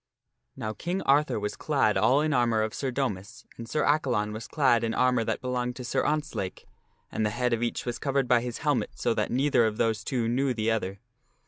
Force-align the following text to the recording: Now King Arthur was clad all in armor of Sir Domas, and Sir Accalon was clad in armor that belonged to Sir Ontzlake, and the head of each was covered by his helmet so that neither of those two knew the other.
Now 0.55 0.73
King 0.73 1.03
Arthur 1.03 1.39
was 1.39 1.55
clad 1.55 1.95
all 1.95 2.21
in 2.21 2.33
armor 2.33 2.63
of 2.63 2.73
Sir 2.73 2.89
Domas, 2.91 3.45
and 3.55 3.69
Sir 3.69 3.83
Accalon 3.83 4.33
was 4.33 4.47
clad 4.47 4.83
in 4.83 4.95
armor 4.95 5.23
that 5.23 5.41
belonged 5.41 5.75
to 5.75 5.83
Sir 5.83 6.03
Ontzlake, 6.03 6.65
and 7.11 7.23
the 7.23 7.29
head 7.29 7.53
of 7.53 7.61
each 7.61 7.85
was 7.85 7.99
covered 7.99 8.27
by 8.27 8.41
his 8.41 8.57
helmet 8.65 8.89
so 8.95 9.13
that 9.13 9.29
neither 9.29 9.63
of 9.67 9.77
those 9.77 10.03
two 10.03 10.27
knew 10.27 10.55
the 10.55 10.71
other. 10.71 10.97